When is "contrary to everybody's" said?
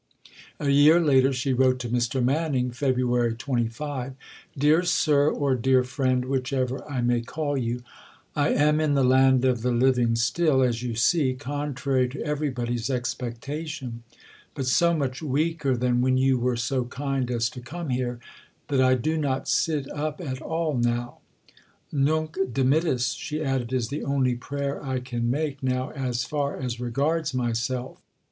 11.35-12.89